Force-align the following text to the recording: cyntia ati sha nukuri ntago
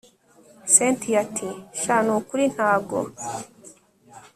cyntia 0.73 1.17
ati 1.23 1.49
sha 1.79 1.97
nukuri 2.05 2.43
ntago 2.53 2.99